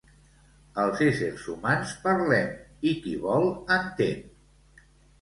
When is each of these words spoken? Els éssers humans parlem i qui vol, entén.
Els 0.83 1.03
éssers 1.07 1.43
humans 1.53 1.93
parlem 2.07 2.51
i 2.93 2.97
qui 3.07 3.17
vol, 3.29 3.49
entén. 3.81 4.29